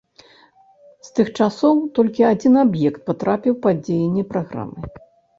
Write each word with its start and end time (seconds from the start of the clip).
З 1.09 1.09
тых 1.17 1.27
часоў 1.43 1.75
толькі 1.99 2.25
адзін 2.29 2.53
аб'ект 2.61 2.99
патрапіў 3.09 3.53
пад 3.65 3.83
дзеянне 3.85 4.23
праграмы. 4.33 4.89